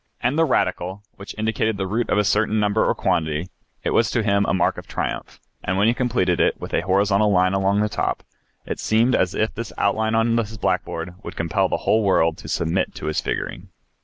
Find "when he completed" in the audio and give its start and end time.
5.77-6.39